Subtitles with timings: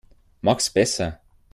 [0.41, 1.19] Mach's besser.